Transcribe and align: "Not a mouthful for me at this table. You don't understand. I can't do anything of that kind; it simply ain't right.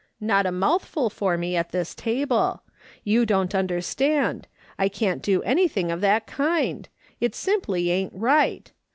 "Not 0.33 0.47
a 0.47 0.51
mouthful 0.51 1.11
for 1.11 1.37
me 1.37 1.55
at 1.55 1.69
this 1.71 1.93
table. 1.93 2.63
You 3.03 3.23
don't 3.23 3.53
understand. 3.53 4.47
I 4.79 4.89
can't 4.89 5.21
do 5.21 5.43
anything 5.43 5.91
of 5.91 6.01
that 6.01 6.25
kind; 6.25 6.89
it 7.19 7.35
simply 7.35 7.91
ain't 7.91 8.11
right. 8.11 8.71